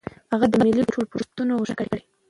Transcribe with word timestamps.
هغه 0.31 0.45
د 0.49 0.53
ملي 0.63 0.83
ټولپوښتنې 0.93 1.53
غوښتنه 1.59 1.75
کړې. 1.89 2.03